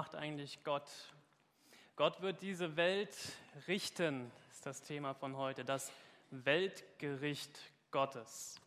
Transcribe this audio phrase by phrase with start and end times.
[0.00, 0.88] macht eigentlich Gott?
[1.94, 3.14] Gott wird diese Welt
[3.68, 5.92] richten, ist das Thema von heute, das
[6.30, 7.50] Weltgericht
[7.90, 8.58] Gottes.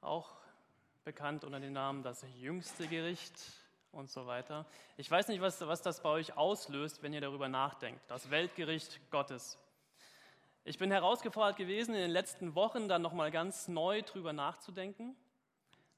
[0.00, 0.30] Auch
[1.04, 3.34] bekannt unter dem Namen das jüngste Gericht
[3.92, 4.64] und so weiter.
[4.96, 8.00] Ich weiß nicht, was, was das bei euch auslöst, wenn ihr darüber nachdenkt.
[8.10, 9.58] Das Weltgericht Gottes.
[10.64, 15.14] Ich bin herausgefordert gewesen, in den letzten Wochen dann nochmal ganz neu drüber nachzudenken.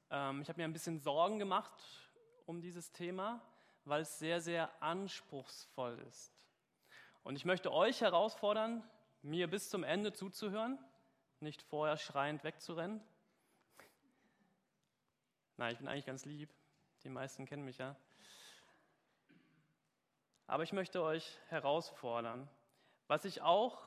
[0.09, 1.71] Ähm, ich habe mir ein bisschen Sorgen gemacht
[2.45, 3.41] um dieses Thema,
[3.85, 6.45] weil es sehr, sehr anspruchsvoll ist.
[7.23, 8.83] Und ich möchte euch herausfordern,
[9.21, 10.79] mir bis zum Ende zuzuhören,
[11.39, 13.01] nicht vorher schreiend wegzurennen.
[15.57, 16.49] Nein, ich bin eigentlich ganz lieb.
[17.03, 17.95] Die meisten kennen mich ja.
[20.47, 22.49] Aber ich möchte euch herausfordern.
[23.07, 23.81] Was ich auch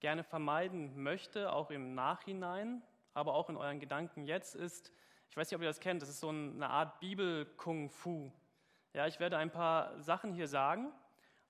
[0.00, 2.82] gerne vermeiden möchte, auch im Nachhinein,
[3.14, 4.92] aber auch in euren Gedanken jetzt, ist,
[5.34, 8.30] ich weiß nicht, ob ihr das kennt, das ist so eine Art Bibel-Kung-Fu.
[8.92, 10.92] Ja, ich werde ein paar Sachen hier sagen.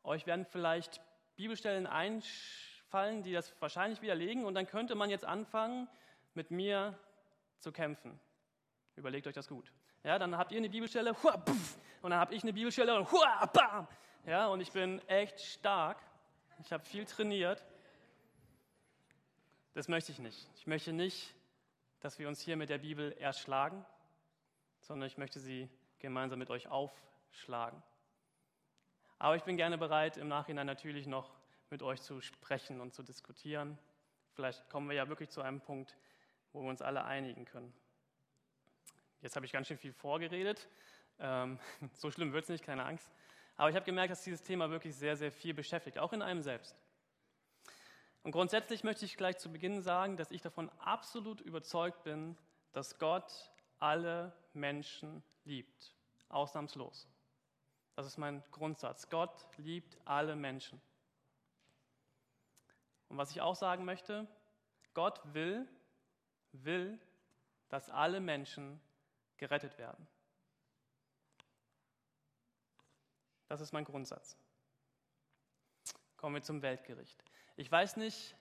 [0.03, 1.03] Euch werden vielleicht
[1.37, 5.87] Bibelstellen einfallen, die das wahrscheinlich widerlegen, und dann könnte man jetzt anfangen,
[6.33, 6.99] mit mir
[7.59, 8.19] zu kämpfen.
[8.97, 9.71] Überlegt euch das gut.
[10.03, 13.13] Ja, dann habt ihr eine Bibelstelle, hua, puff, und dann habe ich eine Bibelstelle und
[13.13, 13.87] hua, bam.
[14.25, 15.99] Ja, und ich bin echt stark.
[16.63, 17.63] Ich habe viel trainiert.
[19.75, 20.49] Das möchte ich nicht.
[20.55, 21.35] Ich möchte nicht,
[22.05, 23.83] dass wir uns hier mit der Bibel erschlagen,
[24.81, 27.83] sondern ich möchte sie gemeinsam mit euch aufschlagen.
[29.19, 31.35] Aber ich bin gerne bereit, im Nachhinein natürlich noch
[31.71, 33.79] mit euch zu sprechen und zu diskutieren.
[34.35, 35.97] Vielleicht kommen wir ja wirklich zu einem Punkt,
[36.53, 37.73] wo wir uns alle einigen können.
[39.23, 40.69] Jetzt habe ich ganz schön viel vorgeredet.
[41.19, 41.59] Ähm,
[41.95, 43.11] so schlimm wird es nicht, keine Angst.
[43.57, 46.43] Aber ich habe gemerkt, dass dieses Thema wirklich sehr, sehr viel beschäftigt, auch in einem
[46.43, 46.77] selbst.
[48.25, 52.37] Und grundsätzlich möchte ich gleich zu Beginn sagen, dass ich davon absolut überzeugt bin,
[52.73, 55.95] dass Gott alle Menschen liebt,
[56.31, 57.07] ausnahmslos.
[57.97, 59.11] Das ist mein Grundsatz.
[59.11, 60.81] Gott liebt alle Menschen.
[63.11, 64.27] Und was ich auch sagen möchte,
[64.95, 65.69] Gott will,
[66.53, 66.99] will,
[67.69, 68.81] dass alle Menschen
[69.37, 70.09] gerettet werden.
[73.49, 74.39] Das ist mein Grundsatz.
[76.25, 77.23] Kommen wir zum Weltgericht.
[77.55, 78.35] Ich weiß nicht,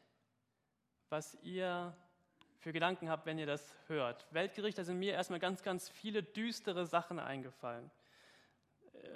[1.10, 1.94] was ihr
[2.60, 4.26] für Gedanken habt, wenn ihr das hört.
[4.32, 7.92] Weltgericht, da sind mir erstmal ganz, ganz viele düstere Sachen eingefallen.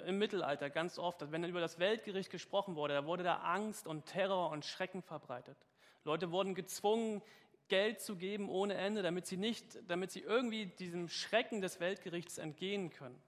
[0.04, 4.04] Im Mittelalter ganz oft, wenn über das Weltgericht gesprochen wurde, da wurde da Angst und
[4.04, 5.56] Terror und Schrecken verbreitet.
[6.04, 7.22] Leute wurden gezwungen,
[7.68, 12.36] Geld zu geben ohne Ende, damit sie nicht, damit sie irgendwie diesem Schrecken des Weltgerichts
[12.36, 13.18] entgehen können.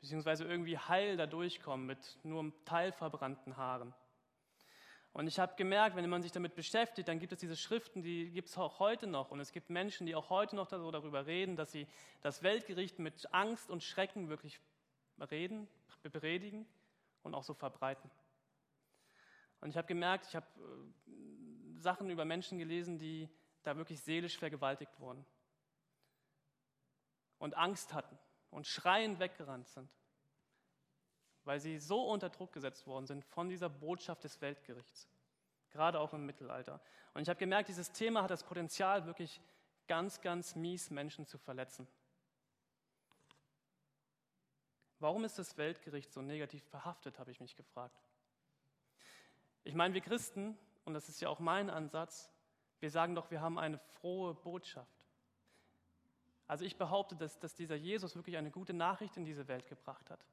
[0.00, 3.92] Beziehungsweise irgendwie heil da durchkommen mit nur teilverbrannten Haaren.
[5.12, 8.30] Und ich habe gemerkt, wenn man sich damit beschäftigt, dann gibt es diese Schriften, die
[8.30, 9.30] gibt es auch heute noch.
[9.30, 11.86] Und es gibt Menschen, die auch heute noch darüber reden, dass sie
[12.22, 14.58] das Weltgericht mit Angst und Schrecken wirklich
[15.30, 15.68] reden,
[16.02, 16.66] predigen
[17.22, 18.10] und auch so verbreiten.
[19.60, 23.28] Und ich habe gemerkt, ich habe äh, Sachen über Menschen gelesen, die
[23.62, 25.24] da wirklich seelisch vergewaltigt wurden
[27.38, 28.18] und Angst hatten
[28.50, 29.90] und schreiend weggerannt sind,
[31.44, 35.08] weil sie so unter Druck gesetzt worden sind von dieser Botschaft des Weltgerichts,
[35.70, 36.80] gerade auch im Mittelalter.
[37.14, 39.40] Und ich habe gemerkt, dieses Thema hat das Potenzial, wirklich
[39.88, 41.86] ganz, ganz mies Menschen zu verletzen.
[44.98, 48.00] Warum ist das Weltgericht so negativ behaftet, habe ich mich gefragt.
[49.64, 52.30] Ich meine, wir Christen, und das ist ja auch mein Ansatz,
[52.78, 55.02] wir sagen doch, wir haben eine frohe Botschaft.
[56.46, 60.10] Also ich behaupte, dass, dass dieser Jesus wirklich eine gute Nachricht in diese Welt gebracht
[60.10, 60.24] hat.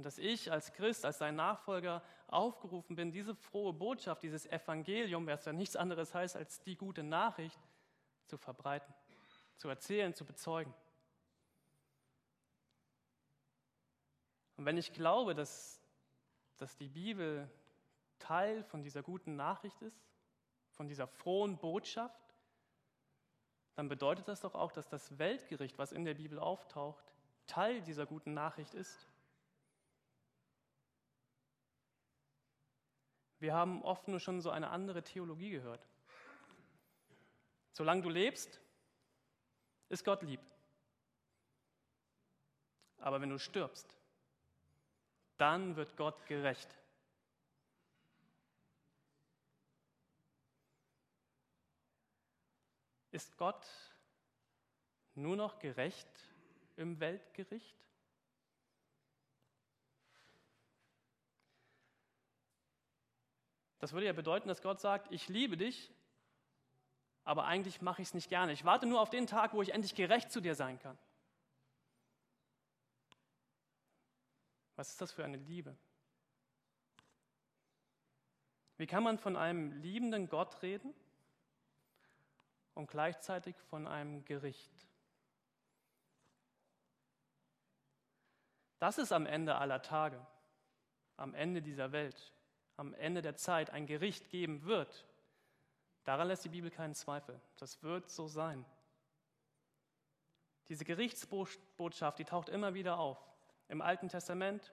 [0.00, 5.26] Und dass ich als Christ, als sein Nachfolger aufgerufen bin, diese frohe Botschaft, dieses Evangelium,
[5.26, 7.60] was ja nichts anderes heißt als die gute Nachricht,
[8.24, 8.94] zu verbreiten,
[9.58, 10.72] zu erzählen, zu bezeugen.
[14.56, 15.82] Und wenn ich glaube, dass,
[16.56, 17.50] dass die Bibel
[18.18, 20.02] Teil von dieser guten Nachricht ist,
[20.70, 22.34] von dieser frohen Botschaft,
[23.74, 27.04] dann bedeutet das doch auch, dass das Weltgericht, was in der Bibel auftaucht,
[27.46, 29.09] Teil dieser guten Nachricht ist.
[33.40, 35.88] Wir haben oft nur schon so eine andere Theologie gehört.
[37.72, 38.60] Solange du lebst,
[39.88, 40.40] ist Gott lieb.
[42.98, 43.96] Aber wenn du stirbst,
[45.38, 46.68] dann wird Gott gerecht.
[53.10, 53.66] Ist Gott
[55.14, 56.08] nur noch gerecht
[56.76, 57.89] im Weltgericht?
[63.80, 65.90] Das würde ja bedeuten, dass Gott sagt, ich liebe dich,
[67.24, 68.52] aber eigentlich mache ich es nicht gerne.
[68.52, 70.98] Ich warte nur auf den Tag, wo ich endlich gerecht zu dir sein kann.
[74.76, 75.76] Was ist das für eine Liebe?
[78.76, 80.94] Wie kann man von einem liebenden Gott reden
[82.74, 84.72] und gleichzeitig von einem Gericht?
[88.78, 90.26] Dass es am Ende aller Tage,
[91.18, 92.32] am Ende dieser Welt,
[92.80, 95.06] am Ende der Zeit ein Gericht geben wird,
[96.04, 97.38] daran lässt die Bibel keinen Zweifel.
[97.58, 98.64] Das wird so sein.
[100.70, 103.18] Diese Gerichtsbotschaft, die taucht immer wieder auf.
[103.68, 104.72] Im Alten Testament,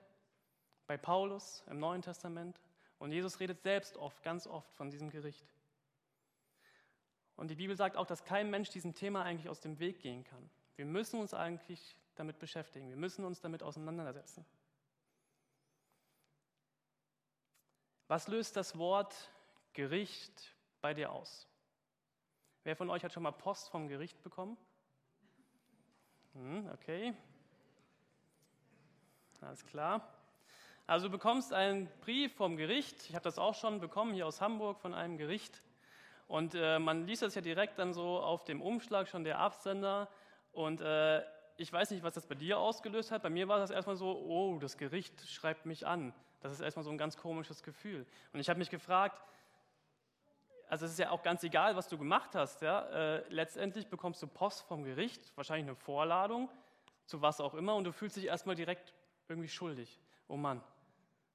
[0.86, 2.58] bei Paulus, im Neuen Testament.
[2.98, 5.46] Und Jesus redet selbst oft, ganz oft von diesem Gericht.
[7.36, 10.24] Und die Bibel sagt auch, dass kein Mensch diesem Thema eigentlich aus dem Weg gehen
[10.24, 10.48] kann.
[10.76, 12.88] Wir müssen uns eigentlich damit beschäftigen.
[12.88, 14.46] Wir müssen uns damit auseinandersetzen.
[18.08, 19.14] Was löst das Wort
[19.74, 21.46] Gericht bei dir aus?
[22.64, 24.56] Wer von euch hat schon mal Post vom Gericht bekommen?
[26.32, 27.14] Hm, okay.
[29.42, 30.08] Alles klar.
[30.86, 33.10] Also du bekommst einen Brief vom Gericht.
[33.10, 35.62] Ich habe das auch schon bekommen hier aus Hamburg von einem Gericht.
[36.28, 40.08] Und äh, man liest das ja direkt dann so auf dem Umschlag schon der Absender.
[40.52, 41.22] Und äh,
[41.58, 43.22] ich weiß nicht, was das bei dir ausgelöst hat.
[43.22, 46.14] Bei mir war das erstmal so, oh, das Gericht schreibt mich an.
[46.40, 48.06] Das ist erstmal so ein ganz komisches Gefühl.
[48.32, 49.20] Und ich habe mich gefragt,
[50.68, 52.62] also es ist ja auch ganz egal, was du gemacht hast.
[52.62, 52.82] Ja?
[52.90, 56.48] Äh, letztendlich bekommst du Post vom Gericht, wahrscheinlich eine Vorladung
[57.06, 58.94] zu was auch immer, und du fühlst dich erstmal direkt
[59.28, 59.98] irgendwie schuldig.
[60.28, 60.62] Oh Mann,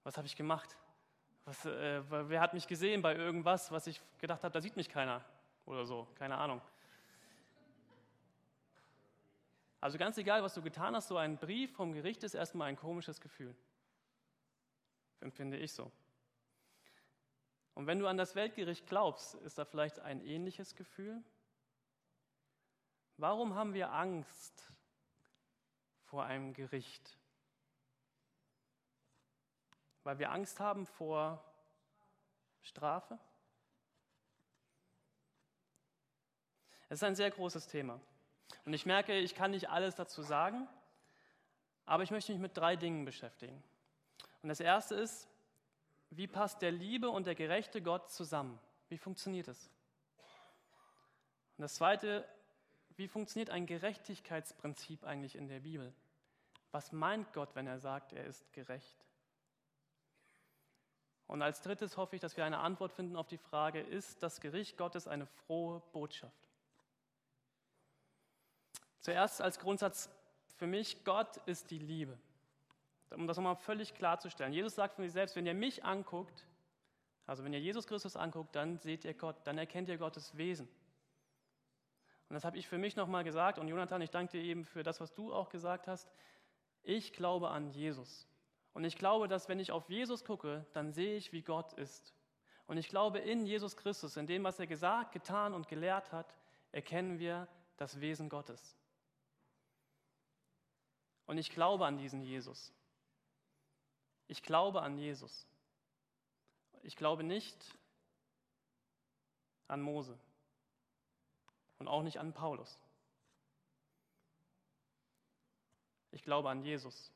[0.04, 0.78] was habe ich gemacht?
[1.46, 4.88] Was, äh, wer hat mich gesehen bei irgendwas, was ich gedacht habe, da sieht mich
[4.88, 5.26] keiner
[5.66, 6.62] oder so, keine Ahnung.
[9.84, 12.78] Also ganz egal, was du getan hast, so ein Brief vom Gericht ist erstmal ein
[12.78, 13.54] komisches Gefühl.
[15.20, 15.92] Empfinde ich so.
[17.74, 21.22] Und wenn du an das Weltgericht glaubst, ist da vielleicht ein ähnliches Gefühl?
[23.18, 24.72] Warum haben wir Angst
[26.06, 27.18] vor einem Gericht?
[30.06, 31.44] Weil wir Angst haben vor
[32.62, 33.20] Strafe?
[36.88, 38.00] Es ist ein sehr großes Thema.
[38.66, 40.68] Und ich merke, ich kann nicht alles dazu sagen,
[41.86, 43.62] aber ich möchte mich mit drei Dingen beschäftigen.
[44.42, 45.28] Und das erste ist,
[46.10, 48.60] wie passt der liebe und der gerechte Gott zusammen?
[48.90, 49.70] Wie funktioniert es?
[51.58, 52.28] Und das zweite,
[52.96, 55.94] wie funktioniert ein Gerechtigkeitsprinzip eigentlich in der Bibel?
[56.72, 59.06] Was meint Gott, wenn er sagt, er ist gerecht?
[61.28, 64.42] Und als drittes hoffe ich, dass wir eine Antwort finden auf die Frage, ist das
[64.42, 66.43] Gericht Gottes eine frohe Botschaft?
[69.04, 70.10] Zuerst als Grundsatz
[70.56, 72.18] für mich, Gott ist die Liebe.
[73.10, 74.54] Um das nochmal völlig klarzustellen.
[74.54, 76.48] Jesus sagt von sich selbst, wenn ihr mich anguckt,
[77.28, 80.70] also wenn ihr Jesus Christus anguckt, dann seht ihr Gott, dann erkennt ihr Gottes Wesen.
[82.30, 83.60] Und das habe ich für mich nochmal gesagt.
[83.60, 86.10] Und Jonathan, ich danke dir eben für das, was du auch gesagt hast.
[86.82, 88.26] Ich glaube an Jesus.
[88.72, 92.14] Und ich glaube, dass wenn ich auf Jesus gucke, dann sehe ich, wie Gott ist.
[92.68, 96.34] Und ich glaube, in Jesus Christus, in dem, was er gesagt, getan und gelehrt hat,
[96.72, 98.78] erkennen wir das Wesen Gottes.
[101.26, 102.74] Und ich glaube an diesen Jesus.
[104.28, 105.48] Ich glaube an Jesus.
[106.82, 107.78] Ich glaube nicht
[109.68, 110.18] an Mose
[111.80, 112.78] und auch nicht an Paulus.
[116.12, 117.12] Ich glaube an Jesus.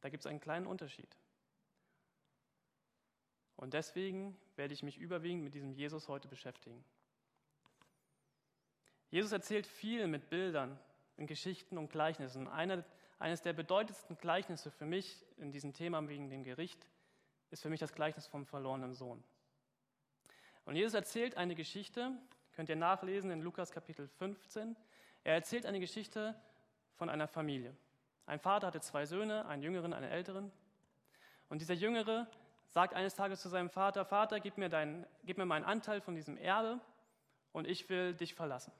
[0.00, 1.16] Da gibt es einen kleinen Unterschied.
[3.56, 6.84] Und deswegen werde ich mich überwiegend mit diesem Jesus heute beschäftigen.
[9.10, 10.78] Jesus erzählt viel mit Bildern,
[11.16, 12.48] in Geschichten und Gleichnissen.
[12.48, 12.84] Eine,
[13.18, 16.86] eines der bedeutendsten Gleichnisse für mich in diesem Thema wegen dem Gericht
[17.50, 19.22] ist für mich das Gleichnis vom verlorenen Sohn.
[20.64, 22.12] Und Jesus erzählt eine Geschichte,
[22.52, 24.76] könnt ihr nachlesen in Lukas Kapitel 15.
[25.24, 26.34] Er erzählt eine Geschichte
[26.94, 27.76] von einer Familie.
[28.26, 30.52] Ein Vater hatte zwei Söhne, einen jüngeren, einen älteren.
[31.48, 32.28] Und dieser Jüngere
[32.68, 36.14] sagt eines Tages zu seinem Vater, Vater, gib mir, dein, gib mir meinen Anteil von
[36.14, 36.80] diesem Erbe
[37.52, 38.72] und ich will dich verlassen.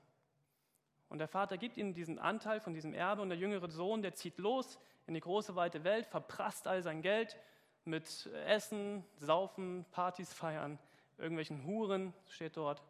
[1.13, 4.15] Und der Vater gibt ihm diesen Anteil von diesem Erbe und der jüngere Sohn, der
[4.15, 7.37] zieht los in die große weite Welt, verprasst all sein Geld
[7.85, 10.79] mit Essen, Saufen, Partys feiern,
[11.19, 12.81] irgendwelchen Huren, steht dort.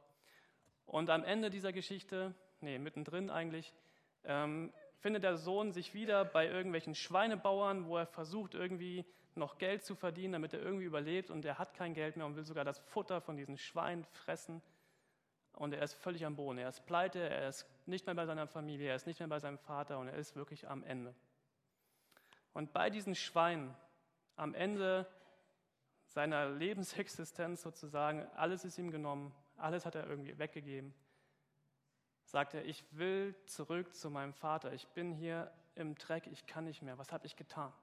[0.86, 3.74] Und am Ende dieser Geschichte, nee, mittendrin eigentlich,
[4.24, 9.03] ähm, findet der Sohn sich wieder bei irgendwelchen Schweinebauern, wo er versucht, irgendwie
[9.36, 11.30] noch Geld zu verdienen, damit er irgendwie überlebt.
[11.30, 14.62] Und er hat kein Geld mehr und will sogar das Futter von diesen Schweinen fressen
[15.53, 16.57] und er ist völlig am Boden.
[16.57, 19.39] Er ist pleite, er ist nicht mehr bei seiner Familie, er ist nicht mehr bei
[19.39, 21.13] seinem Vater und er ist wirklich am Ende.
[22.53, 23.75] Und bei diesen Schweinen,
[24.36, 25.07] am Ende
[26.07, 30.93] seiner Lebensexistenz sozusagen, alles ist ihm genommen, alles hat er irgendwie weggegeben,
[32.25, 34.74] sagt er, ich will zurück zu meinem Vater.
[34.74, 36.98] Ich bin hier im Dreck, ich kann nicht mehr.
[36.98, 37.74] Was habe ich getan?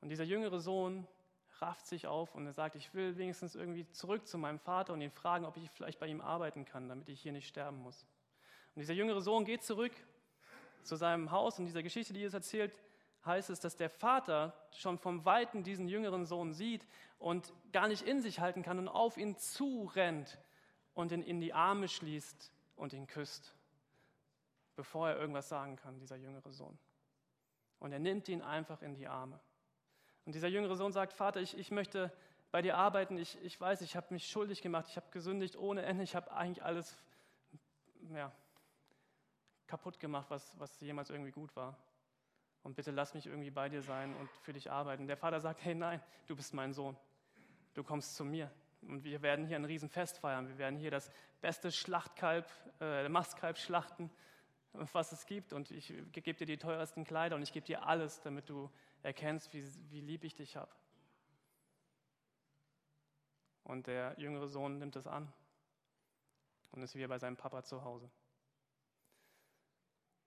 [0.00, 1.06] Und dieser jüngere Sohn
[1.60, 5.00] rafft sich auf und er sagt, ich will wenigstens irgendwie zurück zu meinem Vater und
[5.00, 8.06] ihn fragen, ob ich vielleicht bei ihm arbeiten kann, damit ich hier nicht sterben muss.
[8.74, 9.92] Und dieser jüngere Sohn geht zurück
[10.82, 12.72] zu seinem Haus und dieser Geschichte, die Jesus erzählt,
[13.24, 16.86] heißt es, dass der Vater schon vom Weiten diesen jüngeren Sohn sieht
[17.18, 20.38] und gar nicht in sich halten kann und auf ihn zurennt
[20.94, 23.54] und ihn in die Arme schließt und ihn küsst,
[24.76, 26.78] bevor er irgendwas sagen kann, dieser jüngere Sohn.
[27.78, 29.38] Und er nimmt ihn einfach in die Arme.
[30.26, 32.12] Und dieser jüngere Sohn sagt, Vater, ich, ich möchte
[32.50, 35.82] bei dir arbeiten, ich, ich weiß, ich habe mich schuldig gemacht, ich habe gesündigt ohne
[35.82, 36.96] Ende, ich habe eigentlich alles
[38.14, 38.32] ja,
[39.66, 41.76] kaputt gemacht, was, was jemals irgendwie gut war.
[42.62, 45.06] Und bitte lass mich irgendwie bei dir sein und für dich arbeiten.
[45.06, 46.96] Der Vater sagt, hey nein, du bist mein Sohn,
[47.74, 48.50] du kommst zu mir.
[48.82, 50.48] Und wir werden hier ein Riesenfest feiern.
[50.48, 51.10] Wir werden hier das
[51.40, 52.50] beste Schlachtkalb,
[52.80, 54.10] äh, Mastkalb schlachten,
[54.72, 55.52] was es gibt.
[55.52, 58.70] Und ich gebe dir die teuersten Kleider und ich gebe dir alles, damit du
[59.02, 60.70] erkennst, wie, wie lieb ich dich habe.
[63.64, 65.32] Und der jüngere Sohn nimmt es an
[66.72, 68.10] und ist wieder bei seinem Papa zu Hause.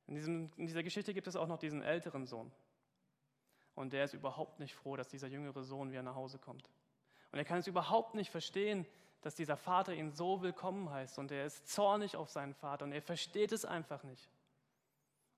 [0.08, 2.52] In, diesem, in dieser Geschichte gibt es auch noch diesen älteren Sohn.
[3.76, 6.70] Und der ist überhaupt nicht froh, dass dieser jüngere Sohn wieder nach Hause kommt.
[7.32, 8.86] Und er kann es überhaupt nicht verstehen,
[9.22, 11.18] dass dieser Vater ihn so willkommen heißt.
[11.18, 14.30] Und er ist zornig auf seinen Vater und er versteht es einfach nicht.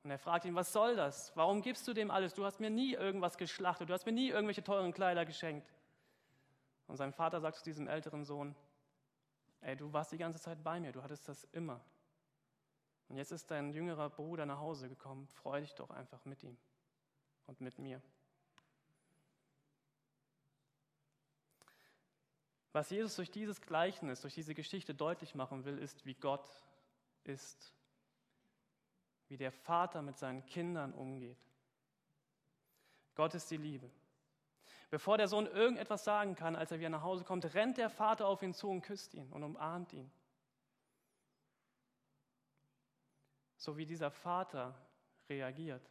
[0.05, 1.35] Und er fragt ihn, was soll das?
[1.35, 2.35] Warum gibst du dem alles?
[2.35, 5.73] Du hast mir nie irgendwas geschlachtet, du hast mir nie irgendwelche teuren Kleider geschenkt.
[6.85, 8.55] Und sein Vater sagt zu diesem älteren Sohn,
[9.61, 11.83] ey, du warst die ganze Zeit bei mir, du hattest das immer.
[13.09, 16.55] Und jetzt ist dein jüngerer Bruder nach Hause gekommen, freu dich doch einfach mit ihm
[17.47, 17.99] und mit mir.
[22.73, 26.61] Was Jesus durch dieses Gleichnis, durch diese Geschichte deutlich machen will, ist, wie Gott
[27.23, 27.74] ist
[29.27, 31.37] wie der Vater mit seinen Kindern umgeht.
[33.15, 33.89] Gott ist die Liebe.
[34.89, 38.27] Bevor der Sohn irgendetwas sagen kann, als er wieder nach Hause kommt, rennt der Vater
[38.27, 40.11] auf ihn zu und küsst ihn und umarmt ihn.
[43.57, 44.75] So wie dieser Vater
[45.27, 45.89] reagiert,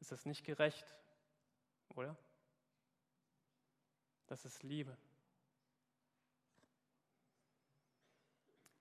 [0.00, 0.94] ist es nicht gerecht,
[1.94, 2.16] oder?
[4.26, 4.96] Das ist Liebe.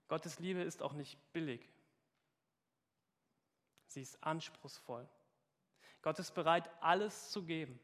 [0.08, 1.70] Gottes Liebe ist auch nicht billig.
[3.90, 5.08] Sie ist anspruchsvoll.
[6.02, 7.80] Gott ist bereit, alles zu geben,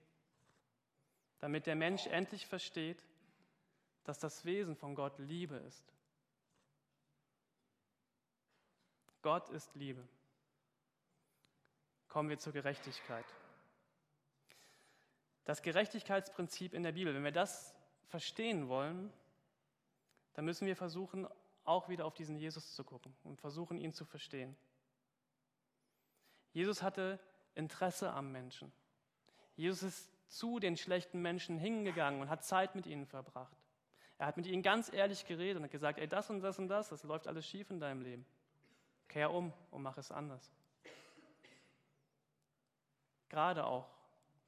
[1.39, 3.03] damit der Mensch endlich versteht,
[4.03, 5.83] dass das Wesen von Gott Liebe ist.
[9.23, 10.07] Gott ist Liebe.
[12.07, 13.25] Kommen wir zur Gerechtigkeit.
[15.43, 19.11] Das Gerechtigkeitsprinzip in der Bibel, wenn wir das verstehen wollen,
[20.33, 21.27] dann müssen wir versuchen,
[21.63, 24.55] auch wieder auf diesen Jesus zu gucken und versuchen, ihn zu verstehen.
[26.55, 27.19] Jesus hatte
[27.53, 28.71] Interesse am Menschen.
[29.57, 33.57] Jesus ist zu den schlechten Menschen hingegangen und hat Zeit mit ihnen verbracht.
[34.17, 36.69] Er hat mit ihnen ganz ehrlich geredet und hat gesagt, ey, das und das und
[36.69, 38.25] das, das läuft alles schief in deinem Leben.
[39.09, 40.49] Kehr um und mach es anders.
[43.27, 43.89] Gerade auch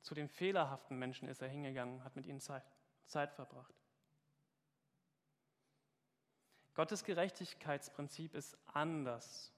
[0.02, 2.64] zu den fehlerhaften Menschen ist er hingegangen und hat mit ihnen Zeit,
[3.06, 3.74] Zeit verbracht.
[6.74, 9.52] Gottes Gerechtigkeitsprinzip ist anders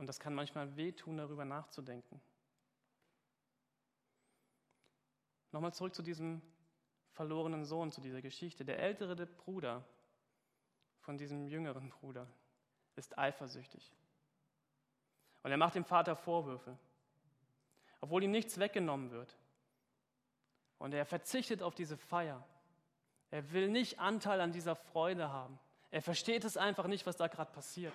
[0.00, 2.22] und das kann manchmal wehtun, darüber nachzudenken.
[5.52, 6.40] Nochmal zurück zu diesem
[7.10, 8.64] verlorenen Sohn, zu dieser Geschichte.
[8.64, 9.84] Der ältere Bruder
[11.00, 12.26] von diesem jüngeren Bruder
[12.96, 13.92] ist eifersüchtig.
[15.42, 16.78] Und er macht dem Vater Vorwürfe,
[18.00, 19.36] obwohl ihm nichts weggenommen wird.
[20.78, 22.42] Und er verzichtet auf diese Feier.
[23.30, 25.58] Er will nicht Anteil an dieser Freude haben.
[25.90, 27.92] Er versteht es einfach nicht, was da gerade passiert.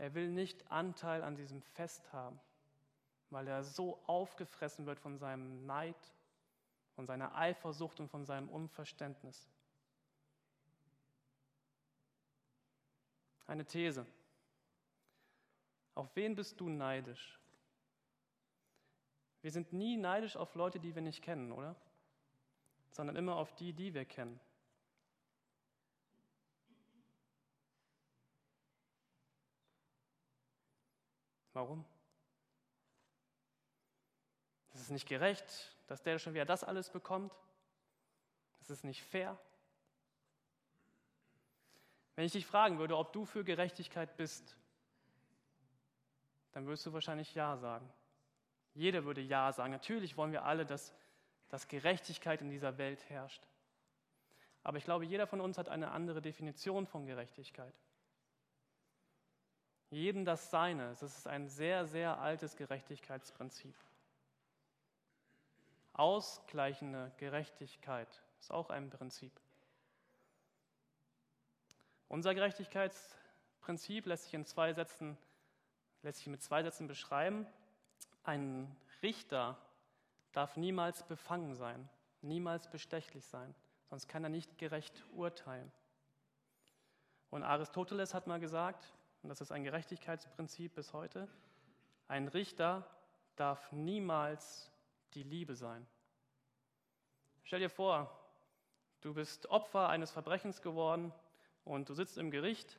[0.00, 2.40] Er will nicht Anteil an diesem Fest haben,
[3.28, 6.14] weil er so aufgefressen wird von seinem Neid,
[6.94, 9.46] von seiner Eifersucht und von seinem Unverständnis.
[13.46, 14.06] Eine These.
[15.94, 17.38] Auf wen bist du neidisch?
[19.42, 21.76] Wir sind nie neidisch auf Leute, die wir nicht kennen, oder?
[22.90, 24.40] Sondern immer auf die, die wir kennen.
[31.52, 31.84] Warum?
[34.72, 37.32] Es ist nicht gerecht, dass der schon wieder das alles bekommt.
[38.60, 39.36] Es ist nicht fair.
[42.14, 44.56] Wenn ich dich fragen würde, ob du für Gerechtigkeit bist,
[46.52, 47.90] dann würdest du wahrscheinlich Ja sagen.
[48.74, 49.72] Jeder würde Ja sagen.
[49.72, 50.94] Natürlich wollen wir alle, dass,
[51.48, 53.42] dass Gerechtigkeit in dieser Welt herrscht.
[54.62, 57.74] Aber ich glaube, jeder von uns hat eine andere Definition von Gerechtigkeit.
[59.90, 60.90] Jedem das Seine.
[61.00, 63.74] Das ist ein sehr, sehr altes Gerechtigkeitsprinzip.
[65.92, 68.08] Ausgleichende Gerechtigkeit
[68.40, 69.32] ist auch ein Prinzip.
[72.08, 75.18] Unser Gerechtigkeitsprinzip lässt sich in zwei Sätzen,
[76.02, 77.46] lässt sich mit zwei Sätzen beschreiben.
[78.22, 79.58] Ein Richter
[80.32, 81.88] darf niemals befangen sein,
[82.22, 83.54] niemals bestechlich sein,
[83.88, 85.70] sonst kann er nicht gerecht urteilen.
[87.30, 91.28] Und Aristoteles hat mal gesagt, und das ist ein Gerechtigkeitsprinzip bis heute,
[92.08, 92.86] ein Richter
[93.36, 94.70] darf niemals
[95.14, 95.86] die Liebe sein.
[97.42, 98.10] Stell dir vor,
[99.00, 101.12] du bist Opfer eines Verbrechens geworden
[101.64, 102.78] und du sitzt im Gericht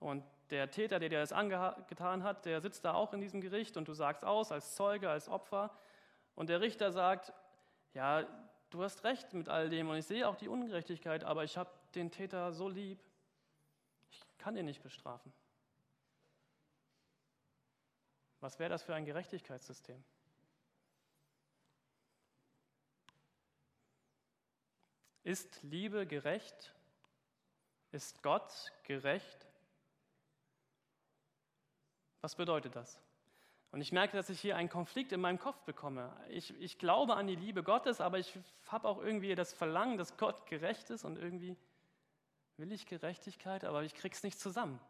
[0.00, 3.76] und der Täter, der dir das angetan hat, der sitzt da auch in diesem Gericht
[3.76, 5.70] und du sagst aus als Zeuge, als Opfer
[6.34, 7.32] und der Richter sagt,
[7.94, 8.26] ja,
[8.70, 11.70] du hast recht mit all dem und ich sehe auch die Ungerechtigkeit, aber ich habe
[11.94, 12.98] den Täter so lieb,
[14.10, 15.32] ich kann ihn nicht bestrafen.
[18.40, 20.02] Was wäre das für ein Gerechtigkeitssystem?
[25.24, 26.74] Ist Liebe gerecht?
[27.90, 29.46] Ist Gott gerecht?
[32.20, 33.00] Was bedeutet das?
[33.70, 36.16] Und ich merke, dass ich hier einen Konflikt in meinem Kopf bekomme.
[36.30, 40.16] Ich, ich glaube an die Liebe Gottes, aber ich habe auch irgendwie das Verlangen, dass
[40.16, 41.56] Gott gerecht ist und irgendwie
[42.56, 44.80] will ich Gerechtigkeit, aber ich krieg's nicht zusammen.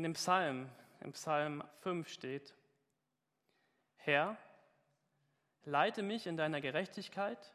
[0.00, 0.70] In dem Psalm,
[1.02, 2.54] im Psalm 5 steht,
[3.96, 4.38] Herr,
[5.66, 7.52] leite mich in deiner Gerechtigkeit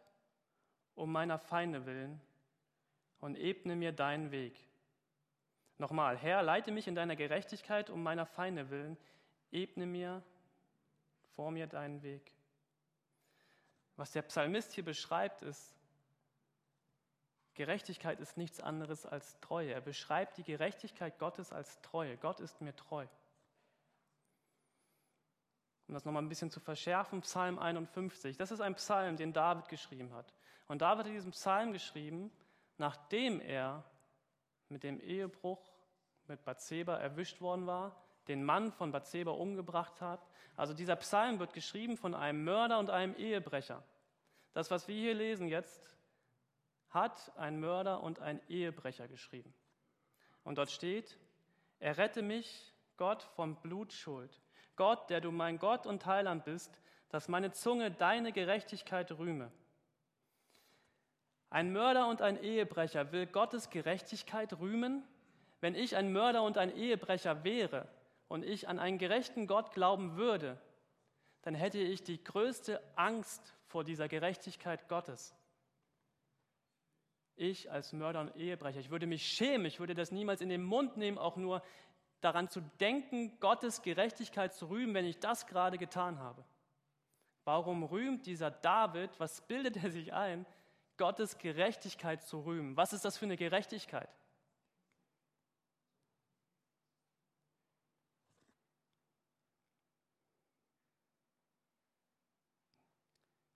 [0.93, 2.21] um meiner Feinde willen
[3.19, 4.59] und ebne mir deinen Weg.
[5.79, 8.95] Nochmal, Herr, leite mich in deiner Gerechtigkeit um meiner Feinde willen,
[9.51, 10.21] ebne mir
[11.35, 12.31] vor mir deinen Weg.
[13.95, 15.74] Was der Psalmist hier beschreibt, ist,
[17.55, 19.73] Gerechtigkeit ist nichts anderes als Treue.
[19.73, 22.17] Er beschreibt die Gerechtigkeit Gottes als Treue.
[22.17, 23.07] Gott ist mir treu.
[25.87, 28.37] Um das nochmal ein bisschen zu verschärfen, Psalm 51.
[28.37, 30.33] Das ist ein Psalm, den David geschrieben hat.
[30.67, 32.31] Und David hat diesen Psalm geschrieben,
[32.77, 33.83] nachdem er
[34.67, 35.71] mit dem Ehebruch
[36.27, 37.95] mit Bathseba erwischt worden war,
[38.27, 40.27] den Mann von Bathseba umgebracht hat.
[40.57, 43.83] Also dieser Psalm wird geschrieben von einem Mörder und einem Ehebrecher.
[44.53, 45.95] Das, was wir hier lesen jetzt,
[46.95, 49.53] hat ein Mörder und ein Ehebrecher geschrieben.
[50.43, 51.19] Und dort steht,
[51.79, 54.41] er rette mich, Gott, vom Blutschuld.
[54.75, 59.51] Gott, der du mein Gott und Heiland bist, dass meine Zunge deine Gerechtigkeit rühme.
[61.49, 65.03] Ein Mörder und ein Ehebrecher will Gottes Gerechtigkeit rühmen?
[65.61, 67.87] Wenn ich ein Mörder und ein Ehebrecher wäre
[68.27, 70.59] und ich an einen gerechten Gott glauben würde,
[71.41, 75.35] dann hätte ich die größte Angst vor dieser Gerechtigkeit Gottes.
[77.37, 80.63] Ich als Mörder und Ehebrecher, ich würde mich schämen, ich würde das niemals in den
[80.63, 81.61] Mund nehmen, auch nur
[82.21, 86.45] daran zu denken, Gottes Gerechtigkeit zu rühmen, wenn ich das gerade getan habe.
[87.43, 90.45] Warum rühmt dieser David, was bildet er sich ein,
[90.97, 92.77] Gottes Gerechtigkeit zu rühmen?
[92.77, 94.09] Was ist das für eine Gerechtigkeit?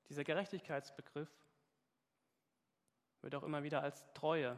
[0.10, 1.30] Dieser Gerechtigkeitsbegriff
[3.22, 4.58] wird auch immer wieder als Treue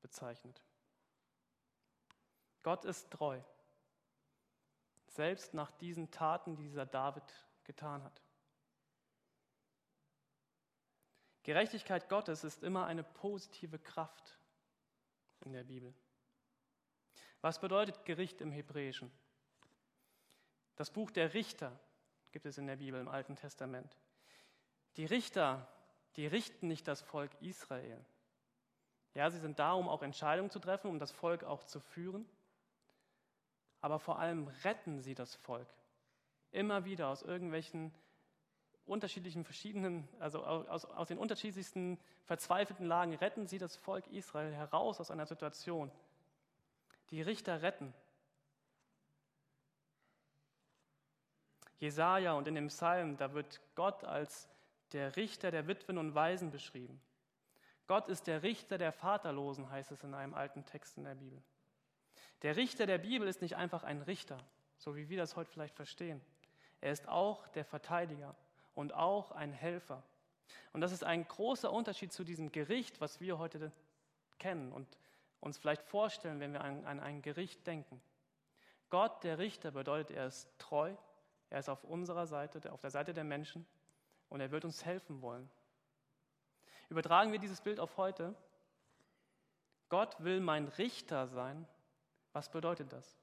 [0.00, 0.62] bezeichnet.
[2.62, 3.40] Gott ist treu,
[5.08, 7.24] selbst nach diesen Taten, die dieser David
[7.64, 8.22] getan hat.
[11.42, 14.36] Gerechtigkeit Gottes ist immer eine positive Kraft
[15.44, 15.94] in der Bibel.
[17.40, 19.12] Was bedeutet Gericht im Hebräischen?
[20.74, 21.78] Das Buch der Richter
[22.32, 23.96] gibt es in der Bibel im Alten Testament.
[24.96, 25.68] Die Richter
[26.16, 28.04] die richten nicht das Volk Israel.
[29.14, 32.28] Ja, sie sind da, um auch Entscheidungen zu treffen, um das Volk auch zu führen.
[33.80, 35.68] Aber vor allem retten sie das Volk.
[36.50, 37.94] Immer wieder aus irgendwelchen
[38.86, 45.00] unterschiedlichen, verschiedenen, also aus, aus den unterschiedlichsten verzweifelten Lagen retten sie das Volk Israel heraus
[45.00, 45.90] aus einer Situation.
[47.10, 47.92] Die Richter retten.
[51.78, 54.48] Jesaja und in dem Psalm, da wird Gott als
[54.92, 57.00] der Richter der Witwen und Waisen beschrieben.
[57.86, 61.42] Gott ist der Richter der Vaterlosen, heißt es in einem alten Text in der Bibel.
[62.42, 64.38] Der Richter der Bibel ist nicht einfach ein Richter,
[64.76, 66.20] so wie wir das heute vielleicht verstehen.
[66.80, 68.34] Er ist auch der Verteidiger
[68.74, 70.02] und auch ein Helfer.
[70.72, 73.72] Und das ist ein großer Unterschied zu diesem Gericht, was wir heute
[74.38, 74.98] kennen und
[75.40, 78.00] uns vielleicht vorstellen, wenn wir an, an ein Gericht denken.
[78.90, 80.94] Gott, der Richter, bedeutet, er ist treu,
[81.50, 83.66] er ist auf unserer Seite, auf der Seite der Menschen
[84.28, 85.48] und er wird uns helfen wollen.
[86.88, 88.34] Übertragen wir dieses Bild auf heute.
[89.88, 91.66] Gott will mein Richter sein.
[92.32, 93.18] Was bedeutet das?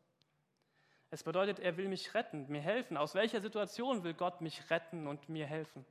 [1.11, 2.97] Es bedeutet, er will mich retten, mir helfen.
[2.97, 5.85] Aus welcher Situation will Gott mich retten und mir helfen?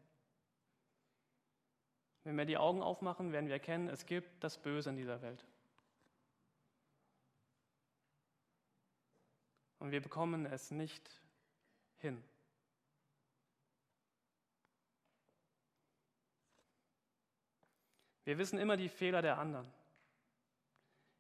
[2.25, 5.45] Wenn wir die Augen aufmachen, werden wir erkennen, es gibt das Böse in dieser Welt.
[9.79, 11.09] Und wir bekommen es nicht
[11.99, 12.23] hin.
[18.25, 19.71] Wir wissen immer die Fehler der anderen.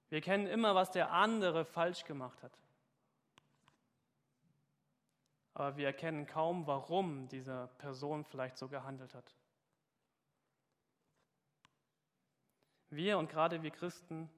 [0.09, 2.59] Wir kennen immer, was der andere falsch gemacht hat.
[5.55, 9.35] Aber wir erkennen kaum, warum diese Person vielleicht so gehandelt hat.
[12.91, 14.31] Wir und gerade wir Christen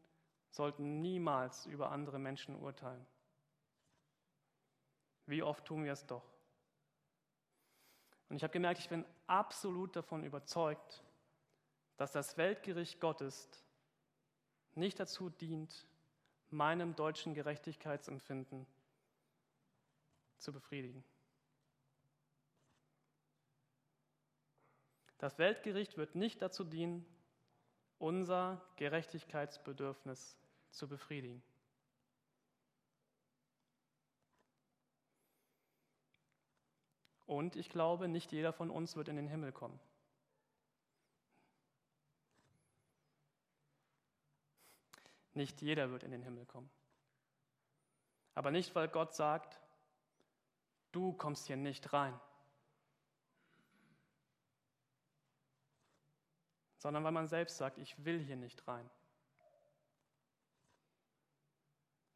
[0.51, 3.05] sollten niemals über andere Menschen urteilen.
[5.27, 6.25] Wie oft tun wir es doch?
[8.29, 11.04] Und ich habe gemerkt, ich bin absolut davon überzeugt,
[11.97, 13.49] dass das Weltgericht Gottes
[14.75, 15.87] nicht dazu dient,
[16.51, 18.67] meinem deutschen Gerechtigkeitsempfinden
[20.39, 21.05] zu befriedigen.
[25.19, 27.07] Das Weltgericht wird nicht dazu dienen,
[27.99, 30.37] unser Gerechtigkeitsbedürfnis
[30.71, 31.43] zu befriedigen.
[37.27, 39.81] Und ich glaube, nicht jeder von uns wird in den Himmel kommen.
[45.35, 46.71] Nicht jeder wird in den Himmel kommen.
[48.35, 49.61] Aber nicht, weil Gott sagt,
[50.93, 52.19] du kommst hier nicht rein.
[56.85, 58.91] sondern weil man selbst sagt, ich will hier nicht rein.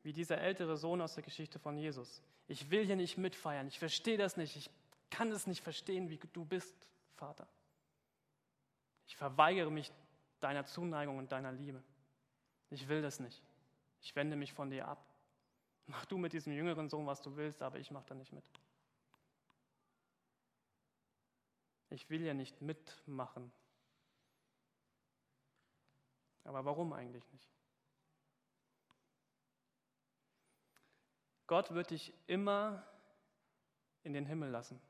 [0.02, 2.22] Wie dieser ältere Sohn aus der Geschichte von Jesus.
[2.48, 4.68] Ich will hier nicht mitfeiern, ich verstehe das nicht, ich
[5.08, 6.76] kann es nicht verstehen, wie du bist,
[7.14, 7.48] Vater.
[9.06, 9.90] Ich verweigere mich
[10.38, 11.82] deiner Zuneigung und deiner Liebe.
[12.70, 13.42] Ich will das nicht.
[14.00, 15.04] Ich wende mich von dir ab.
[15.86, 18.50] Mach du mit diesem jüngeren Sohn, was du willst, aber ich mache da nicht mit.
[21.90, 23.50] Ich will ja nicht mitmachen,
[26.48, 27.46] aber warum eigentlich nicht?
[31.46, 32.86] Gott wird dich immer
[34.02, 34.80] in den Himmel lassen.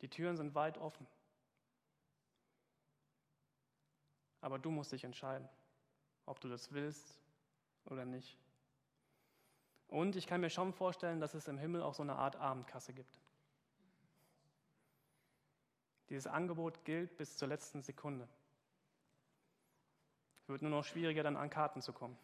[0.00, 1.06] Die Türen sind weit offen.
[4.40, 5.48] Aber du musst dich entscheiden,
[6.24, 7.18] ob du das willst
[7.86, 8.38] oder nicht.
[9.88, 12.92] Und ich kann mir schon vorstellen, dass es im Himmel auch so eine Art Abendkasse
[12.92, 13.20] gibt.
[16.08, 18.28] Dieses Angebot gilt bis zur letzten Sekunde.
[20.46, 22.16] Wird nur noch schwieriger, dann an Karten zu kommen.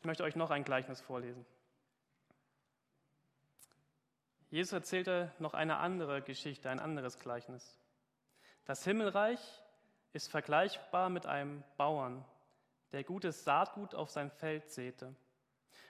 [0.00, 1.44] Ich möchte euch noch ein Gleichnis vorlesen.
[4.50, 7.78] Jesus erzählte noch eine andere Geschichte, ein anderes Gleichnis.
[8.64, 9.40] Das Himmelreich
[10.12, 12.24] ist vergleichbar mit einem Bauern,
[12.90, 15.14] der gutes Saatgut auf sein Feld säte.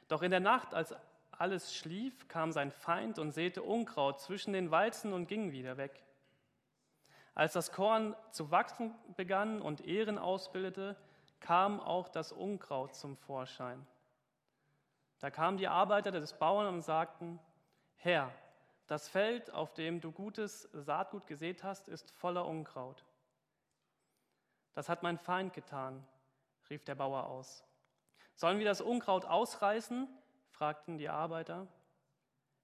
[0.09, 0.95] Doch in der Nacht, als
[1.31, 6.05] alles schlief, kam sein Feind und säte Unkraut zwischen den Weizen und ging wieder weg.
[7.35, 10.97] Als das Korn zu wachsen begann und Ehren ausbildete,
[11.41, 13.87] kam auch das Unkraut zum Vorschein.
[15.21, 17.41] Da kamen die Arbeiter des Bauern und sagten,
[17.97, 18.31] Herr,
[18.91, 23.05] das Feld, auf dem du gutes Saatgut gesät hast, ist voller Unkraut.
[24.75, 26.05] Das hat mein Feind getan,
[26.69, 27.63] rief der Bauer aus.
[28.35, 30.09] Sollen wir das Unkraut ausreißen
[30.51, 31.69] fragten die Arbeiter.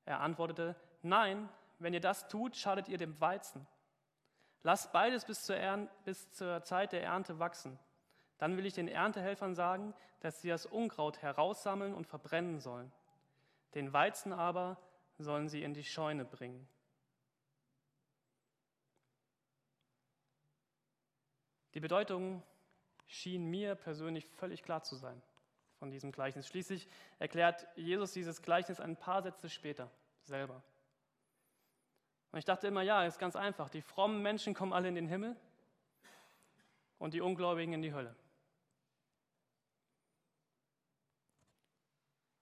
[0.05, 3.65] Er antwortete, nein, wenn ihr das tut, schadet ihr dem Weizen.
[4.65, 7.79] Lasst beides bis zur, Ern bis zur Zeit der Ernte wachsen.
[8.39, 12.91] Dann will ich den Erntehelfern sagen, dass sie das Unkraut heraussammeln und verbrennen sollen.
[13.75, 14.77] Den Weizen aber
[15.19, 16.69] sollen sie in die Scheune bringen.
[21.75, 22.43] Die Bedeutung
[23.07, 25.21] schien mir persönlich völlig klar zu sein
[25.79, 26.47] von diesem Gleichnis.
[26.47, 29.91] Schließlich erklärt Jesus dieses Gleichnis ein paar Sätze später
[30.23, 30.63] selber.
[32.33, 33.69] Und ich dachte immer, ja, ist ganz einfach.
[33.69, 35.37] Die frommen Menschen kommen alle in den Himmel
[36.99, 38.17] und die Ungläubigen in die Hölle.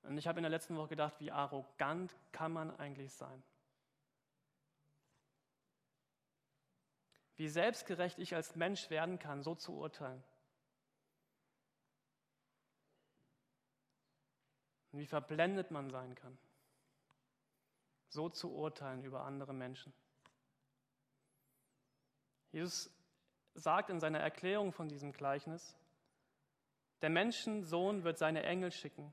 [0.05, 3.43] Und ich habe in der letzten Woche gedacht, wie arrogant kann man eigentlich sein?
[7.37, 10.23] Wie selbstgerecht ich als Mensch werden kann, so zu urteilen.
[14.95, 16.39] und wie verblendet man sein kann,
[18.11, 19.93] so zu urteilen über andere Menschen.
[22.53, 22.89] Jesus
[23.55, 25.77] sagt in seiner Erklärung von diesem Gleichnis,
[27.03, 29.13] der Menschensohn wird seine Engel schicken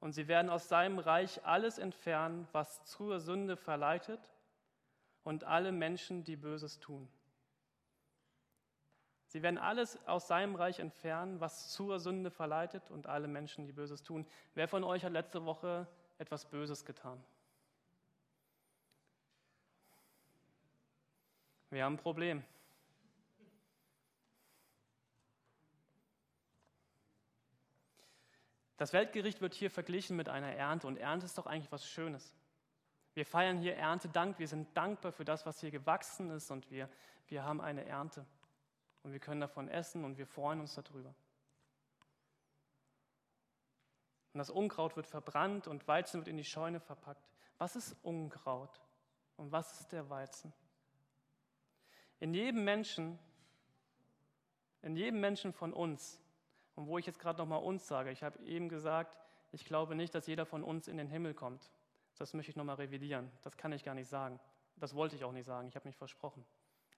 [0.00, 4.20] und sie werden aus seinem Reich alles entfernen, was zur Sünde verleitet
[5.24, 7.08] und alle Menschen, die Böses tun.
[9.26, 13.72] Sie werden alles aus seinem Reich entfernen, was zur Sünde verleitet und alle Menschen, die
[13.72, 14.26] Böses tun.
[14.54, 17.22] Wer von euch hat letzte Woche etwas Böses getan?
[21.70, 22.42] Wir haben ein Problem.
[28.78, 32.32] Das Weltgericht wird hier verglichen mit einer Ernte und Ernte ist doch eigentlich was Schönes.
[33.12, 36.88] Wir feiern hier Erntedank, wir sind dankbar für das, was hier gewachsen ist und wir,
[37.26, 38.24] wir haben eine Ernte
[39.02, 41.12] und wir können davon essen und wir freuen uns darüber.
[44.32, 47.28] Und das Unkraut wird verbrannt und Weizen wird in die Scheune verpackt.
[47.58, 48.80] Was ist Unkraut
[49.36, 50.52] und was ist der Weizen?
[52.20, 53.18] In jedem Menschen,
[54.82, 56.20] in jedem Menschen von uns
[56.78, 59.16] und wo ich jetzt gerade nochmal uns sage, ich habe eben gesagt,
[59.50, 61.72] ich glaube nicht, dass jeder von uns in den Himmel kommt.
[62.18, 63.32] Das möchte ich nochmal revidieren.
[63.42, 64.38] Das kann ich gar nicht sagen.
[64.76, 65.66] Das wollte ich auch nicht sagen.
[65.66, 66.44] Ich habe mich versprochen.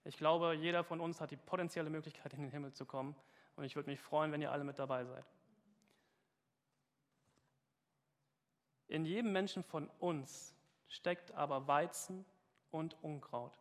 [0.05, 3.17] Ich glaube, jeder von uns hat die potenzielle Möglichkeit, in den Himmel zu kommen.
[3.57, 5.25] Und ich würde mich freuen, wenn ihr alle mit dabei seid.
[8.87, 10.55] In jedem Menschen von uns
[10.89, 12.27] steckt aber Weizen
[12.71, 13.59] und Unkraut.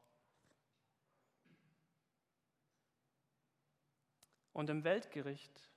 [4.51, 5.69] Und im Weltgericht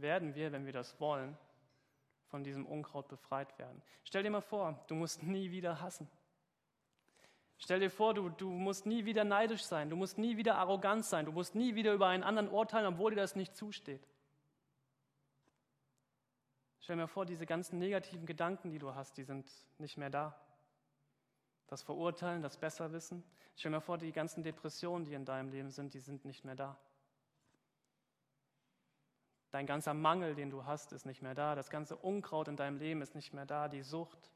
[0.00, 1.36] werden wir, wenn wir das wollen,
[2.26, 3.82] von diesem Unkraut befreit werden.
[4.04, 6.08] Stell dir mal vor, du musst nie wieder hassen.
[7.58, 11.04] Stell dir vor, du, du musst nie wieder neidisch sein, du musst nie wieder arrogant
[11.04, 14.06] sein, du musst nie wieder über einen anderen urteilen, obwohl dir das nicht zusteht.
[16.80, 20.40] Stell mal vor, diese ganzen negativen Gedanken, die du hast, die sind nicht mehr da.
[21.66, 23.24] Das Verurteilen, das Besserwissen.
[23.56, 26.54] Stell mal vor, die ganzen Depressionen, die in deinem Leben sind, die sind nicht mehr
[26.54, 26.78] da.
[29.50, 31.54] Dein ganzer Mangel, den du hast, ist nicht mehr da.
[31.54, 33.68] Das ganze Unkraut in deinem Leben ist nicht mehr da.
[33.68, 34.30] Die Sucht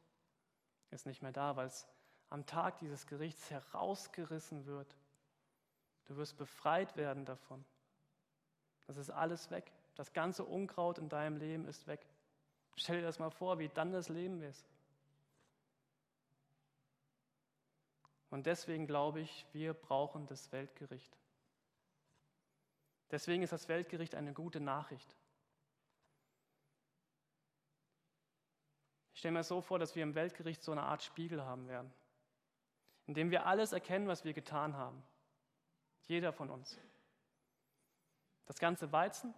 [0.90, 1.86] ist nicht mehr da, weil es
[2.30, 4.96] am Tag dieses Gerichts herausgerissen wird.
[6.06, 7.64] Du wirst befreit werden davon.
[8.86, 9.70] Das ist alles weg.
[9.94, 12.06] Das ganze Unkraut in deinem Leben ist weg.
[12.76, 14.66] Stell dir das mal vor, wie dann das Leben ist.
[18.30, 21.18] Und deswegen glaube ich, wir brauchen das Weltgericht.
[23.12, 25.14] Deswegen ist das Weltgericht eine gute Nachricht.
[29.12, 31.92] Ich stelle mir so vor, dass wir im Weltgericht so eine Art Spiegel haben werden,
[33.06, 35.04] in dem wir alles erkennen, was wir getan haben.
[36.08, 36.80] Jeder von uns.
[38.46, 39.34] Das ganze Weizen,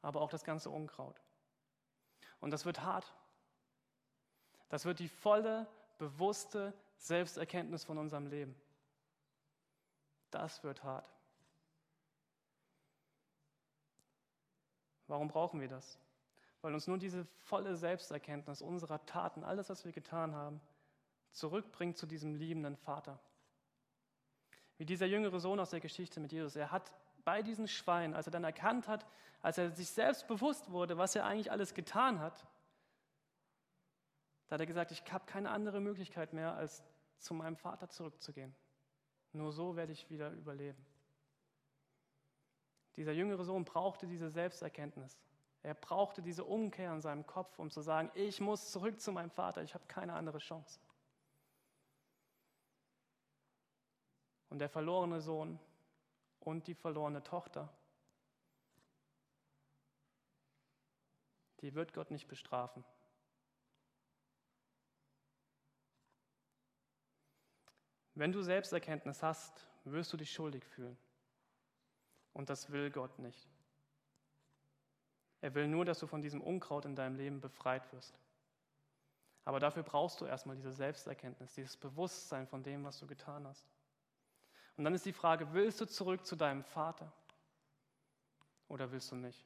[0.00, 1.20] aber auch das ganze Unkraut.
[2.38, 3.12] Und das wird hart.
[4.68, 5.66] Das wird die volle,
[5.98, 8.54] bewusste Selbsterkenntnis von unserem Leben.
[10.30, 11.13] Das wird hart.
[15.06, 15.98] Warum brauchen wir das?
[16.62, 20.60] Weil uns nur diese volle Selbsterkenntnis unserer Taten, alles, was wir getan haben,
[21.32, 23.18] zurückbringt zu diesem liebenden Vater.
[24.78, 26.56] Wie dieser jüngere Sohn aus der Geschichte mit Jesus.
[26.56, 26.92] Er hat
[27.24, 29.06] bei diesen Schweinen, als er dann erkannt hat,
[29.40, 32.46] als er sich selbst bewusst wurde, was er eigentlich alles getan hat,
[34.48, 36.82] da hat er gesagt, ich habe keine andere Möglichkeit mehr, als
[37.18, 38.54] zu meinem Vater zurückzugehen.
[39.32, 40.84] Nur so werde ich wieder überleben.
[42.96, 45.18] Dieser jüngere Sohn brauchte diese Selbsterkenntnis.
[45.62, 49.30] Er brauchte diese Umkehr in seinem Kopf, um zu sagen, ich muss zurück zu meinem
[49.30, 50.78] Vater, ich habe keine andere Chance.
[54.50, 55.58] Und der verlorene Sohn
[56.40, 57.72] und die verlorene Tochter,
[61.60, 62.84] die wird Gott nicht bestrafen.
[68.14, 70.96] Wenn du Selbsterkenntnis hast, wirst du dich schuldig fühlen.
[72.34, 73.48] Und das will Gott nicht.
[75.40, 78.18] Er will nur, dass du von diesem Unkraut in deinem Leben befreit wirst.
[79.44, 83.66] Aber dafür brauchst du erstmal diese Selbsterkenntnis, dieses Bewusstsein von dem, was du getan hast.
[84.76, 87.12] Und dann ist die Frage, willst du zurück zu deinem Vater
[88.68, 89.44] oder willst du nicht?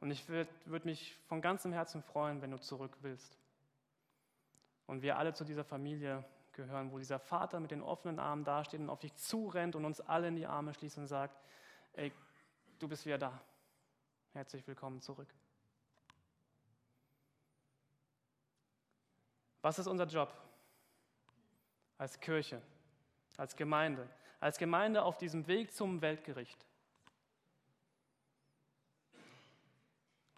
[0.00, 3.38] Und ich würde würd mich von ganzem Herzen freuen, wenn du zurück willst.
[4.86, 8.80] Und wir alle zu dieser Familie gehören, wo dieser Vater mit den offenen Armen dasteht
[8.80, 11.38] und auf dich zurennt und uns alle in die Arme schließt und sagt,
[11.94, 12.12] ey,
[12.78, 13.40] du bist wieder da.
[14.32, 15.32] Herzlich willkommen zurück.
[19.60, 20.34] Was ist unser Job
[21.98, 22.60] als Kirche,
[23.36, 24.08] als Gemeinde,
[24.40, 26.66] als Gemeinde auf diesem Weg zum Weltgericht?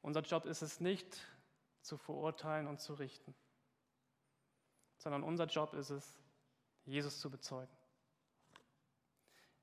[0.03, 1.27] Unser Job ist es nicht,
[1.81, 3.35] zu verurteilen und zu richten
[5.05, 6.17] sondern unser Job ist es,
[6.87, 7.71] Jesus zu bezeugen.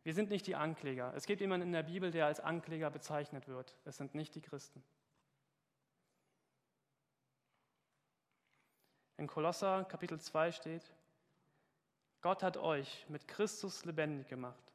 [0.04, 1.14] Wir sind nicht die Ankläger.
[1.16, 3.76] Es gibt jemanden in der Bibel, der als Ankläger bezeichnet wird.
[3.84, 4.84] Es sind nicht die Christen.
[9.18, 10.92] In Kolosser Kapitel 2 steht,
[12.22, 14.74] Gott hat euch mit Christus lebendig gemacht.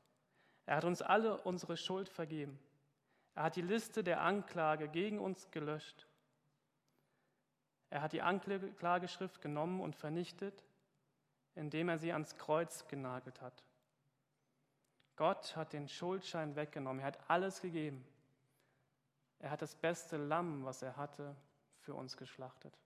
[0.66, 2.58] Er hat uns alle unsere Schuld vergeben.
[3.34, 6.08] Er hat die Liste der Anklage gegen uns gelöscht
[7.90, 10.64] er hat die Anklageschrift genommen und vernichtet,
[11.54, 13.64] indem er sie ans Kreuz genagelt hat.
[15.16, 17.00] Gott hat den Schuldschein weggenommen.
[17.00, 18.04] Er hat alles gegeben.
[19.38, 21.34] Er hat das beste Lamm, was er hatte,
[21.80, 22.76] für uns geschlachtet,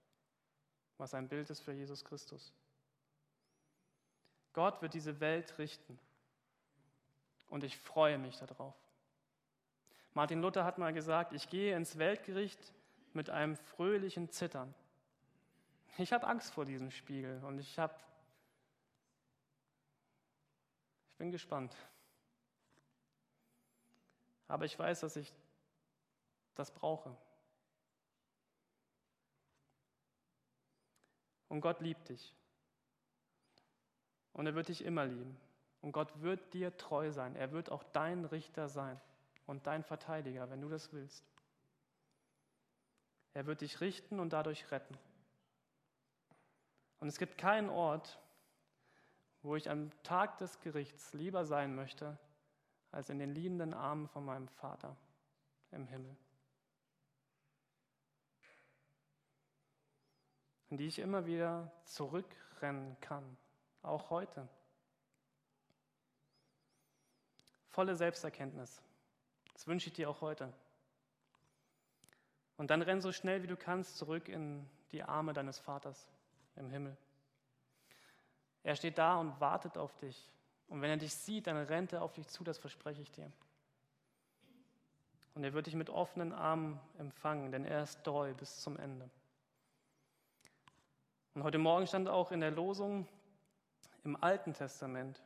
[0.99, 2.53] was ein Bild ist für Jesus Christus.
[4.53, 5.99] Gott wird diese Welt richten.
[7.49, 8.75] Und ich freue mich darauf.
[10.13, 12.75] Martin Luther hat mal gesagt, ich gehe ins Weltgericht
[13.13, 14.75] mit einem fröhlichen Zittern.
[15.99, 17.95] Ich habe Angst vor diesem Spiegel und ich habe
[21.09, 21.77] ich bin gespannt.
[24.49, 25.33] Aber ich weiß, dass ich
[26.55, 27.15] das brauche.
[31.49, 32.35] Und Gott liebt dich.
[34.33, 35.39] Und er wird dich immer lieben.
[35.83, 37.37] Und Gott wird dir treu sein.
[37.37, 39.01] Er wird auch dein Richter sein
[39.47, 41.25] und dein Verteidiger, wenn du das willst.
[43.35, 44.97] Er wird dich richten und dadurch retten.
[47.01, 48.19] Und es gibt keinen Ort,
[49.43, 52.19] wo ich am Tag des Gerichts lieber sein möchte,
[52.93, 54.97] als in den liebenden Armen von meinem Vater
[55.71, 56.15] im Himmel.
[60.69, 63.37] In die ich immer wieder zurückrennen kann,
[63.83, 64.47] auch heute.
[67.71, 68.83] Volle Selbsterkenntnis.
[69.55, 70.53] Das wünsche ich dir auch heute.
[72.57, 76.07] Und dann renn so schnell wie du kannst zurück in die Arme deines Vaters
[76.57, 76.97] im Himmel.
[78.63, 80.29] Er steht da und wartet auf dich.
[80.69, 83.31] Und wenn er dich sieht, dann rennt er auf dich zu, das verspreche ich dir.
[85.35, 89.09] Und er wird dich mit offenen Armen empfangen, denn er ist treu bis zum Ende.
[91.35, 93.07] Und heute Morgen stand auch in der Losung
[94.05, 95.23] im Alten Testament.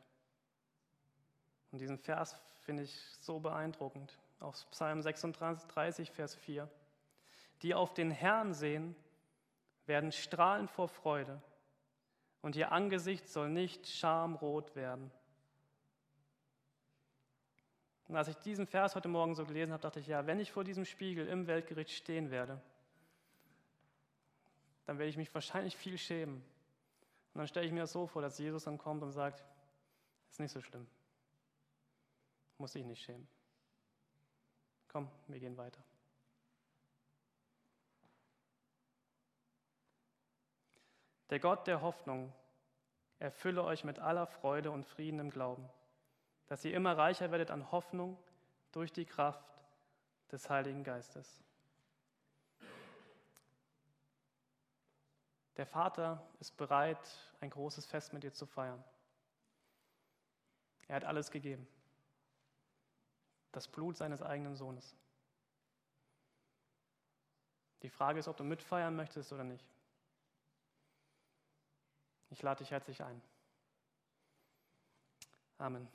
[1.71, 4.17] Und diesen Vers finde ich so beeindruckend.
[4.39, 6.69] Aus Psalm 36, Vers 4.
[7.61, 8.95] Die auf den Herrn sehen,
[9.85, 11.41] werden strahlen vor Freude,
[12.41, 15.09] und ihr Angesicht soll nicht schamrot werden.
[18.07, 20.51] Und als ich diesen Vers heute Morgen so gelesen habe, dachte ich, ja, wenn ich
[20.51, 22.61] vor diesem Spiegel im Weltgericht stehen werde,
[24.85, 26.35] dann werde ich mich wahrscheinlich viel schämen.
[27.33, 29.43] Und dann stelle ich mir das so vor, dass Jesus dann kommt und sagt,
[30.29, 30.85] ist nicht so schlimm.
[32.59, 33.27] Muss dich nicht schämen.
[34.87, 35.83] Komm, wir gehen weiter.
[41.29, 42.33] Der Gott der Hoffnung
[43.19, 45.69] erfülle euch mit aller Freude und Frieden im Glauben
[46.47, 48.17] dass ihr immer reicher werdet an Hoffnung
[48.71, 49.45] durch die Kraft
[50.31, 51.43] des Heiligen Geistes.
[55.57, 56.99] Der Vater ist bereit,
[57.39, 58.83] ein großes Fest mit dir zu feiern.
[60.87, 61.65] Er hat alles gegeben.
[63.53, 64.97] Das Blut seines eigenen Sohnes.
[67.81, 69.65] Die Frage ist, ob du mitfeiern möchtest oder nicht.
[72.35, 73.21] Ich lade dich herzlich ein.
[75.57, 75.87] Amen.